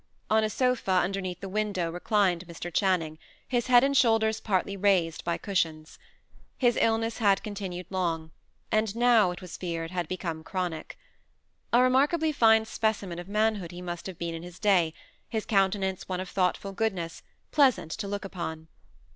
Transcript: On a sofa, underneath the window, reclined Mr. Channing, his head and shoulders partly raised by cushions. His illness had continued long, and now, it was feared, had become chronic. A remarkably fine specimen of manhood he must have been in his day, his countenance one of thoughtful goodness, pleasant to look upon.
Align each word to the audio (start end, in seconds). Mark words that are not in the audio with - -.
On 0.31 0.43
a 0.43 0.49
sofa, 0.49 0.93
underneath 0.93 1.41
the 1.41 1.47
window, 1.47 1.91
reclined 1.91 2.47
Mr. 2.47 2.73
Channing, 2.73 3.19
his 3.47 3.67
head 3.67 3.83
and 3.83 3.95
shoulders 3.95 4.39
partly 4.39 4.75
raised 4.75 5.23
by 5.23 5.37
cushions. 5.37 5.99
His 6.57 6.75
illness 6.81 7.19
had 7.19 7.43
continued 7.43 7.85
long, 7.91 8.31
and 8.71 8.95
now, 8.95 9.29
it 9.29 9.41
was 9.43 9.57
feared, 9.57 9.91
had 9.91 10.07
become 10.07 10.43
chronic. 10.43 10.97
A 11.71 11.83
remarkably 11.83 12.31
fine 12.31 12.65
specimen 12.65 13.19
of 13.19 13.27
manhood 13.29 13.69
he 13.71 13.79
must 13.83 14.07
have 14.07 14.17
been 14.17 14.33
in 14.33 14.41
his 14.41 14.57
day, 14.57 14.95
his 15.29 15.45
countenance 15.45 16.09
one 16.09 16.19
of 16.19 16.29
thoughtful 16.29 16.71
goodness, 16.73 17.21
pleasant 17.51 17.91
to 17.91 18.07
look 18.07 18.25
upon. 18.25 18.69